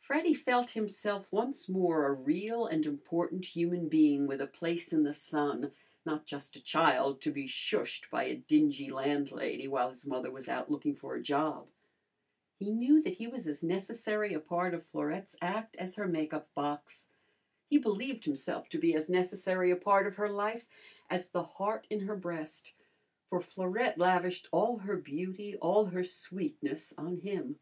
[0.00, 5.04] Freddy felt himself once more a real and important human being with a place in
[5.04, 5.70] the sun,
[6.04, 10.48] not just a child to be shushed by a dingy landlady while his mother was
[10.48, 11.68] out looking for a job.
[12.58, 16.34] He knew that he was as necessary a part of Florette's act as her make
[16.34, 17.06] up box.
[17.70, 20.66] He believed himself to be as necessary a part of her life
[21.08, 22.72] as the heart in her breast,
[23.28, 27.60] for Florette lavished all her beauty, all her sweetness on him.